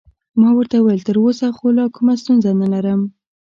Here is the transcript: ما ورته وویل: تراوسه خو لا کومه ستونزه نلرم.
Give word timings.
ما 0.39 0.49
ورته 0.57 0.75
وویل: 0.79 1.01
تراوسه 1.07 1.47
خو 1.57 1.67
لا 1.77 1.85
کومه 1.95 2.13
ستونزه 2.21 2.49
نلرم. 2.61 3.01